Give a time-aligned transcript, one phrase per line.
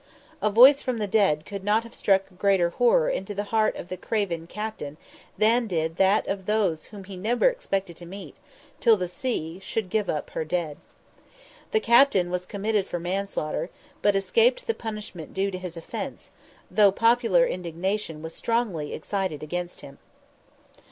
[0.41, 3.87] A voice from the dead could not have struck greater horror into the heart of
[3.87, 4.97] the craven captain
[5.37, 8.35] than did that of those whom he never expected to meet
[8.79, 10.77] till the sea should give up her dead.
[11.71, 13.69] The captain was committed for manslaughter,
[14.01, 16.31] but escaped the punishment due to his offence,
[16.71, 19.99] though popular indignation was strongly excited against him.